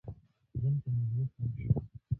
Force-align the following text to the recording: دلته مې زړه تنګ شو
دلته 0.61 0.87
مې 0.95 1.03
زړه 1.11 1.23
تنګ 1.33 1.53
شو 1.63 1.79